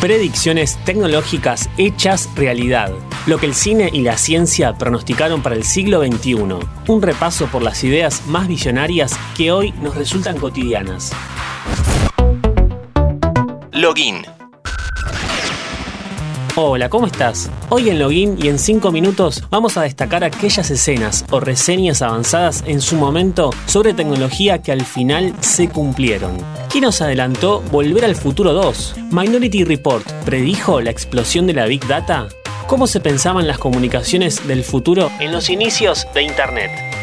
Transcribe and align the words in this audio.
Predicciones 0.00 0.76
tecnológicas 0.84 1.70
hechas 1.78 2.28
realidad. 2.36 2.92
Lo 3.26 3.38
que 3.38 3.46
el 3.46 3.54
cine 3.54 3.88
y 3.90 4.02
la 4.02 4.18
ciencia 4.18 4.74
pronosticaron 4.74 5.40
para 5.40 5.56
el 5.56 5.64
siglo 5.64 6.04
XXI. 6.04 6.34
Un 6.88 7.02
repaso 7.02 7.46
por 7.46 7.62
las 7.62 7.82
ideas 7.82 8.26
más 8.26 8.46
visionarias 8.46 9.18
que 9.36 9.50
hoy 9.50 9.72
nos 9.80 9.96
resultan 9.96 10.36
cotidianas. 10.38 11.12
Login. 13.72 14.35
Hola, 16.58 16.88
¿cómo 16.88 17.06
estás? 17.06 17.50
Hoy 17.68 17.90
en 17.90 17.98
Login 17.98 18.38
y 18.42 18.48
en 18.48 18.58
5 18.58 18.90
minutos 18.90 19.44
vamos 19.50 19.76
a 19.76 19.82
destacar 19.82 20.24
aquellas 20.24 20.70
escenas 20.70 21.22
o 21.30 21.38
reseñas 21.38 22.00
avanzadas 22.00 22.64
en 22.66 22.80
su 22.80 22.96
momento 22.96 23.50
sobre 23.66 23.92
tecnología 23.92 24.62
que 24.62 24.72
al 24.72 24.80
final 24.80 25.34
se 25.40 25.68
cumplieron. 25.68 26.34
¿Quién 26.70 26.84
nos 26.84 27.02
adelantó 27.02 27.60
Volver 27.70 28.06
al 28.06 28.16
Futuro 28.16 28.54
2? 28.54 28.94
Minority 29.10 29.64
Report 29.64 30.10
predijo 30.24 30.80
la 30.80 30.90
explosión 30.90 31.46
de 31.46 31.52
la 31.52 31.66
Big 31.66 31.86
Data. 31.86 32.28
¿Cómo 32.66 32.86
se 32.86 33.00
pensaban 33.00 33.46
las 33.46 33.58
comunicaciones 33.58 34.48
del 34.48 34.64
futuro 34.64 35.10
en 35.20 35.32
los 35.32 35.50
inicios 35.50 36.06
de 36.14 36.22
Internet? 36.22 36.95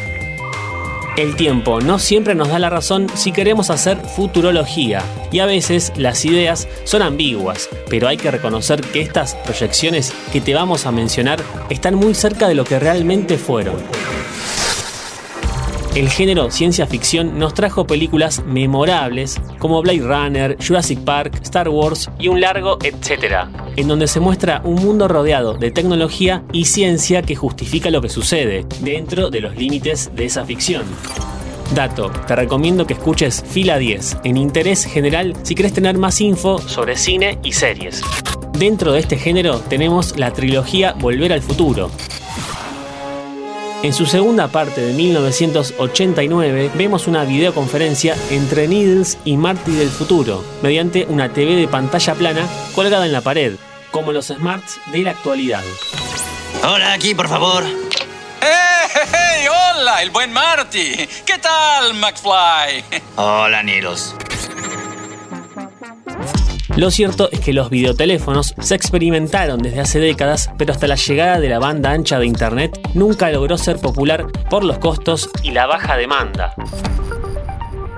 El 1.16 1.35
tiempo 1.35 1.80
no 1.80 1.99
siempre 1.99 2.34
nos 2.34 2.48
da 2.48 2.58
la 2.58 2.72
razón 2.72 3.08
si 3.13 3.31
queremos 3.31 3.70
hacer 3.70 3.98
futurología, 3.98 5.03
y 5.31 5.39
a 5.39 5.45
veces 5.45 5.94
las 5.95 6.26
ideas 6.26 6.67
son 6.86 7.03
ambiguas, 7.03 7.70
pero 7.88 8.08
hay 8.08 8.17
que 8.17 8.31
reconocer 8.31 8.81
que 8.81 9.02
estas 9.02 9.36
proyecciones 9.36 10.12
que 10.31 10.41
te 10.41 10.55
vamos 10.55 10.88
a 10.88 10.91
mencionar 10.91 11.39
están 11.70 11.94
muy 11.94 12.16
cerca 12.16 12.48
de 12.48 12.55
lo 12.55 12.63
que 12.63 12.80
realmente 12.80 13.38
fueron. 13.38 13.76
El 15.96 16.10
género 16.10 16.50
ciencia 16.50 16.88
ficción 16.88 17.38
nos 17.38 17.54
trajo 17.54 17.86
películas 17.86 18.44
memorables 18.48 19.40
como 19.60 19.80
Blade 19.84 20.00
Runner, 20.00 20.58
Jurassic 20.60 20.98
Park, 21.02 21.40
Star 21.44 21.70
Wars 21.70 22.10
y 22.18 22.30
un 22.30 22.42
largo 22.42 22.80
etcétera, 22.84 23.52
en 23.76 23.88
donde 23.88 24.08
se 24.08 24.20
muestra 24.20 24.62
un 24.64 24.84
mundo 24.84 25.08
rodeado 25.08 25.54
de 25.54 25.70
tecnología 25.70 26.42
y 26.52 26.66
ciencia 26.66 27.22
que 27.22 27.36
justifica 27.36 27.92
lo 27.92 28.02
que 28.02 28.09
sucede 28.09 28.66
dentro 28.82 29.30
de 29.30 29.42
los 29.42 29.56
límites 29.56 30.09
de 30.16 30.26
esa 30.26 30.44
ficción. 30.44 30.82
Dato, 31.76 32.10
te 32.26 32.36
recomiendo 32.36 32.88
que 32.88 32.94
escuches 32.94 33.44
Fila 33.48 33.78
10 33.78 34.17
en 34.23 34.38
interés 34.38 34.86
general 34.86 35.36
si 35.44 35.54
quieres 35.54 35.73
tener 35.73 36.00
más 36.00 36.20
info 36.22 36.58
sobre 36.58 36.98
cine 36.98 37.38
y 37.44 37.52
series. 37.52 38.02
Dentro 38.58 38.94
de 38.94 39.00
este 39.00 39.17
género 39.17 39.60
tenemos 39.60 40.17
la 40.17 40.32
trilogía 40.32 40.94
Volver 40.94 41.34
al 41.34 41.42
Futuro, 41.42 41.92
en 43.84 43.94
su 43.94 44.06
segunda 44.06 44.48
parte 44.48 44.81
de 44.81 44.94
1989 44.94 46.72
vemos 46.73 47.06
una 47.06 47.26
videoconferencia 47.26 48.16
entre 48.31 48.67
Needles 48.67 49.17
y 49.26 49.36
Marty 49.36 49.73
del 49.73 49.89
futuro, 49.89 50.44
mediante 50.62 51.06
una 51.09 51.31
TV 51.31 51.56
de 51.56 51.67
pantalla 51.67 52.16
plana 52.16 52.48
colgada 52.73 53.06
en 53.06 53.11
la 53.11 53.22
pared, 53.22 53.56
como 53.92 54.14
los 54.14 54.28
smarts 54.28 54.80
de 54.92 55.00
la 55.00 55.11
actualidad. 55.11 55.61
Hola, 56.64 56.94
aquí, 56.94 57.14
por 57.14 57.28
favor. 57.28 57.66
¡Hey, 58.42 59.48
¡Hola, 59.50 60.02
el 60.02 60.11
buen 60.11 60.31
Marty! 60.31 61.08
¿Qué 61.26 61.38
tal, 61.42 61.94
McFly? 61.95 63.02
Hola, 63.17 63.61
Needles. 63.64 64.16
Lo 66.76 66.90
cierto 66.90 67.30
es 67.32 67.40
que 67.40 67.54
los 67.54 67.70
videoteléfonos 67.70 68.56
se 68.60 68.74
experimentaron 68.74 69.62
desde 69.62 69.82
hace 69.82 70.00
décadas, 70.00 70.50
pero 70.58 70.74
hasta 70.74 70.88
la 70.88 70.96
llegada 70.96 71.40
de 71.40 71.48
la 71.48 71.60
banda 71.60 71.92
ancha 71.92 72.18
de 72.18 72.26
Internet 72.26 72.80
nunca 72.96 73.30
logró 73.30 73.60
ser 73.60 73.78
popular 73.78 74.26
por 74.50 74.64
los 74.64 74.80
costos 74.80 75.30
y 75.44 75.52
la 75.52 75.68
baja 75.68 75.96
demanda. 75.98 76.56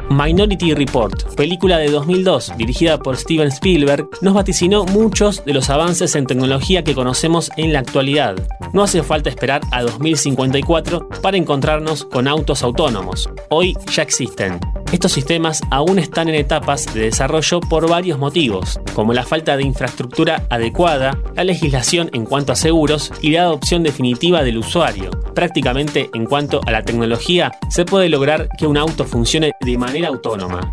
Minority 0.09 0.73
Report, 0.73 1.35
película 1.35 1.77
de 1.77 1.89
2002 1.89 2.53
dirigida 2.57 2.99
por 2.99 3.15
Steven 3.15 3.47
Spielberg, 3.47 4.09
nos 4.21 4.33
vaticinó 4.33 4.83
muchos 4.85 5.43
de 5.45 5.53
los 5.53 5.69
avances 5.69 6.15
en 6.15 6.25
tecnología 6.25 6.83
que 6.83 6.93
conocemos 6.93 7.49
en 7.55 7.71
la 7.71 7.79
actualidad. 7.79 8.35
No 8.73 8.83
hace 8.83 9.03
falta 9.03 9.29
esperar 9.29 9.61
a 9.71 9.83
2054 9.83 11.09
para 11.21 11.37
encontrarnos 11.37 12.03
con 12.05 12.27
autos 12.27 12.61
autónomos. 12.61 13.29
Hoy 13.49 13.75
ya 13.91 14.03
existen. 14.03 14.59
Estos 14.91 15.11
sistemas 15.11 15.61
aún 15.71 15.99
están 15.99 16.29
en 16.29 16.35
etapas 16.35 16.85
de 16.93 17.01
desarrollo 17.01 17.59
por 17.59 17.89
varios 17.89 18.19
motivos, 18.19 18.79
como 18.93 19.13
la 19.13 19.23
falta 19.23 19.57
de 19.57 19.63
infraestructura 19.63 20.45
adecuada, 20.49 21.17
la 21.35 21.43
legislación 21.43 22.09
en 22.13 22.25
cuanto 22.25 22.53
a 22.53 22.55
seguros 22.55 23.11
y 23.21 23.31
la 23.31 23.41
adopción 23.43 23.83
definitiva 23.83 24.43
del 24.43 24.59
usuario. 24.59 25.11
Prácticamente 25.33 26.09
en 26.13 26.25
cuanto 26.25 26.61
a 26.65 26.71
la 26.71 26.83
tecnología, 26.83 27.51
se 27.69 27.83
puede 27.83 28.09
lograr 28.09 28.47
que 28.57 28.67
un 28.67 28.77
auto 28.77 29.05
funcione 29.05 29.51
de 29.59 29.77
manera 29.77 30.07
autónoma. 30.07 30.71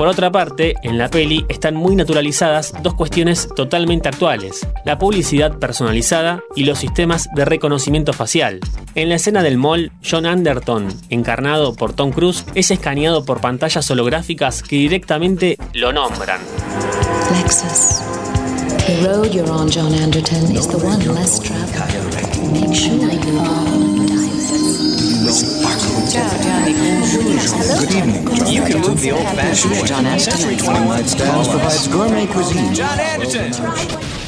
Por 0.00 0.08
otra 0.08 0.32
parte, 0.32 0.76
en 0.82 0.96
la 0.96 1.10
peli 1.10 1.44
están 1.50 1.74
muy 1.74 1.94
naturalizadas 1.94 2.72
dos 2.82 2.94
cuestiones 2.94 3.46
totalmente 3.54 4.08
actuales, 4.08 4.66
la 4.86 4.98
publicidad 4.98 5.58
personalizada 5.58 6.40
y 6.56 6.64
los 6.64 6.78
sistemas 6.78 7.28
de 7.34 7.44
reconocimiento 7.44 8.14
facial. 8.14 8.60
En 8.94 9.10
la 9.10 9.16
escena 9.16 9.42
del 9.42 9.58
mall, 9.58 9.92
John 10.02 10.24
Anderton, 10.24 10.88
encarnado 11.10 11.74
por 11.74 11.92
Tom 11.92 12.12
Cruise, 12.12 12.46
es 12.54 12.70
escaneado 12.70 13.26
por 13.26 13.42
pantallas 13.42 13.90
holográficas 13.90 14.62
que 14.62 14.76
directamente 14.76 15.58
lo 15.74 15.92
nombran. 15.92 16.40
Lexus. 17.34 18.00
The 18.86 19.06
road 19.06 19.34
you're 19.34 19.50
on, 19.50 19.70
John 19.70 19.92
Anderton, 19.92 20.56
is 20.56 20.66
the 20.66 20.78
one 20.78 21.04
less. 21.12 21.42
You 29.00 29.12
the 29.12 29.18
old-fashioned 29.18 29.86
John 29.86 30.04
Anderson. 30.04 30.58
21 30.58 31.04
stands 31.06 31.48
provides 31.48 31.88
gourmet 31.88 32.26
cuisine. 32.26 32.74
John 32.74 33.00
Anderson. 33.00 34.19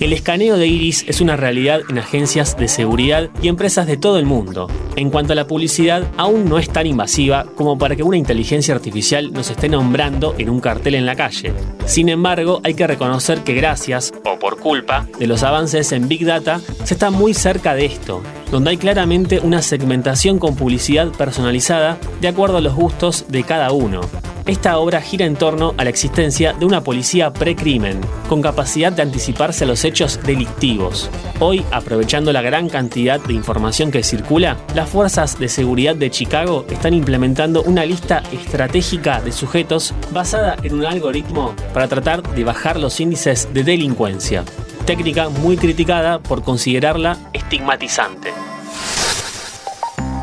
El 0.00 0.12
escaneo 0.12 0.56
de 0.56 0.68
iris 0.68 1.04
es 1.08 1.20
una 1.20 1.36
realidad 1.36 1.80
en 1.88 1.98
agencias 1.98 2.56
de 2.56 2.68
seguridad 2.68 3.30
y 3.42 3.48
empresas 3.48 3.88
de 3.88 3.96
todo 3.96 4.20
el 4.20 4.26
mundo. 4.26 4.68
En 4.94 5.10
cuanto 5.10 5.32
a 5.32 5.36
la 5.36 5.48
publicidad, 5.48 6.04
aún 6.16 6.48
no 6.48 6.60
es 6.60 6.70
tan 6.70 6.86
invasiva 6.86 7.46
como 7.56 7.76
para 7.76 7.96
que 7.96 8.04
una 8.04 8.16
inteligencia 8.16 8.76
artificial 8.76 9.32
nos 9.32 9.50
esté 9.50 9.68
nombrando 9.68 10.36
en 10.38 10.50
un 10.50 10.60
cartel 10.60 10.94
en 10.94 11.04
la 11.04 11.16
calle. 11.16 11.52
Sin 11.84 12.08
embargo, 12.08 12.60
hay 12.62 12.74
que 12.74 12.86
reconocer 12.86 13.40
que 13.40 13.54
gracias, 13.54 14.12
o 14.24 14.38
por 14.38 14.60
culpa, 14.60 15.08
de 15.18 15.26
los 15.26 15.42
avances 15.42 15.90
en 15.90 16.06
Big 16.06 16.24
Data, 16.24 16.60
se 16.84 16.94
está 16.94 17.10
muy 17.10 17.34
cerca 17.34 17.74
de 17.74 17.86
esto, 17.86 18.22
donde 18.52 18.70
hay 18.70 18.76
claramente 18.76 19.40
una 19.40 19.62
segmentación 19.62 20.38
con 20.38 20.54
publicidad 20.54 21.08
personalizada 21.08 21.98
de 22.20 22.28
acuerdo 22.28 22.58
a 22.58 22.60
los 22.60 22.76
gustos 22.76 23.24
de 23.28 23.42
cada 23.42 23.72
uno. 23.72 24.02
Esta 24.48 24.78
obra 24.78 25.02
gira 25.02 25.26
en 25.26 25.36
torno 25.36 25.74
a 25.76 25.84
la 25.84 25.90
existencia 25.90 26.54
de 26.54 26.64
una 26.64 26.82
policía 26.82 27.34
precrimen, 27.34 28.00
con 28.30 28.40
capacidad 28.40 28.90
de 28.90 29.02
anticiparse 29.02 29.64
a 29.64 29.66
los 29.66 29.84
hechos 29.84 30.18
delictivos. 30.24 31.10
Hoy, 31.38 31.62
aprovechando 31.70 32.32
la 32.32 32.40
gran 32.40 32.70
cantidad 32.70 33.20
de 33.20 33.34
información 33.34 33.90
que 33.90 34.02
circula, 34.02 34.56
las 34.74 34.88
fuerzas 34.88 35.38
de 35.38 35.50
seguridad 35.50 35.96
de 35.96 36.10
Chicago 36.10 36.64
están 36.70 36.94
implementando 36.94 37.62
una 37.64 37.84
lista 37.84 38.22
estratégica 38.32 39.20
de 39.20 39.32
sujetos 39.32 39.92
basada 40.12 40.56
en 40.62 40.76
un 40.76 40.86
algoritmo 40.86 41.54
para 41.74 41.86
tratar 41.86 42.22
de 42.22 42.44
bajar 42.44 42.80
los 42.80 43.00
índices 43.00 43.52
de 43.52 43.64
delincuencia. 43.64 44.44
Técnica 44.86 45.28
muy 45.28 45.58
criticada 45.58 46.20
por 46.20 46.42
considerarla 46.42 47.18
estigmatizante. 47.34 48.32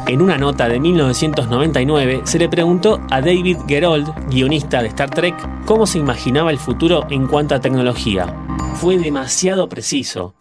En 0.08 0.22
una 0.22 0.38
nota 0.38 0.68
de 0.68 0.80
1999 0.80 2.22
se 2.26 2.38
le 2.38 2.48
preguntó 2.48 3.02
a 3.10 3.22
David 3.22 3.58
Gerold, 3.68 4.14
guionista 4.30 4.84
de 4.84 4.90
Star 4.90 5.10
Trek, 5.10 5.36
cómo 5.66 5.88
se 5.88 5.98
imaginaba 5.98 6.52
el 6.52 6.60
futuro 6.60 7.08
en 7.10 7.26
cuanto 7.26 7.56
a 7.56 7.60
tecnología. 7.60 8.28
Fue 8.76 9.00
demasiado 9.00 9.68
preciso. 9.68 10.36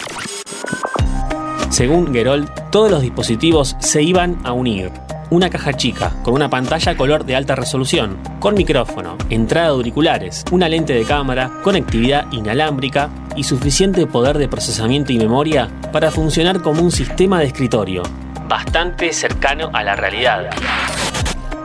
Según 1.70 2.12
Gerold, 2.12 2.50
todos 2.70 2.90
los 2.90 3.00
dispositivos 3.00 3.74
se 3.78 4.02
iban 4.02 4.38
a 4.44 4.52
unir. 4.52 4.90
Una 5.30 5.48
caja 5.48 5.72
chica, 5.72 6.14
con 6.22 6.34
una 6.34 6.50
pantalla 6.50 6.94
color 6.94 7.24
de 7.24 7.34
alta 7.34 7.56
resolución, 7.56 8.18
con 8.40 8.54
micrófono, 8.54 9.16
entrada 9.30 9.68
de 9.68 9.72
auriculares, 9.72 10.44
una 10.52 10.68
lente 10.68 10.92
de 10.92 11.04
cámara, 11.04 11.50
conectividad 11.64 12.30
inalámbrica 12.32 13.08
y 13.34 13.44
suficiente 13.44 14.06
poder 14.06 14.36
de 14.36 14.46
procesamiento 14.46 15.10
y 15.12 15.18
memoria 15.18 15.70
para 15.90 16.10
funcionar 16.10 16.60
como 16.60 16.82
un 16.82 16.92
sistema 16.92 17.40
de 17.40 17.46
escritorio, 17.46 18.02
bastante 18.48 19.12
cercano 19.12 19.70
a 19.72 19.82
la 19.82 19.96
realidad. 19.96 20.50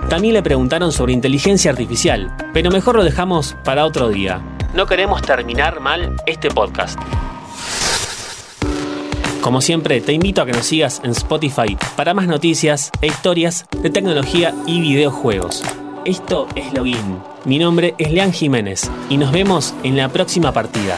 También 0.10 0.34
le 0.34 0.42
preguntaron 0.42 0.92
sobre 0.92 1.14
inteligencia 1.14 1.72
artificial, 1.72 2.36
pero 2.54 2.72
mejor 2.72 2.96
lo 2.96 3.04
dejamos 3.04 3.56
para 3.64 3.86
otro 3.86 4.10
día. 4.10 4.42
No 4.74 4.86
queremos 4.86 5.22
terminar 5.22 5.80
mal 5.80 6.16
este 6.26 6.50
podcast. 6.50 7.00
Como 9.42 9.62
siempre, 9.62 10.02
te 10.02 10.14
invito 10.14 10.42
a 10.42 10.46
que 10.46 10.52
nos 10.52 10.66
sigas 10.66 11.02
en 11.04 11.12
Spotify 11.12 11.78
para 11.96 12.14
más 12.14 12.28
noticias 12.28 12.92
e 13.02 13.08
historias 13.08 13.66
de 13.82 13.90
tecnología 13.90 14.54
y 14.68 14.82
videojuegos. 14.82 15.64
Esto 16.06 16.48
es 16.56 16.74
Login. 16.74 17.20
Mi 17.46 17.58
nombre 17.58 17.96
es 17.98 18.12
Lean 18.12 18.34
Jiménez 18.34 18.90
y 19.10 19.18
nos 19.18 19.32
vemos 19.32 19.74
en 19.84 19.96
la 19.96 20.10
próxima 20.10 20.52
partida. 20.52 20.98